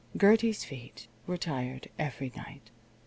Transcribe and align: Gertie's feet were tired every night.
Gertie's 0.17 0.63
feet 0.63 1.07
were 1.27 1.37
tired 1.37 1.87
every 1.99 2.31
night. 2.35 2.71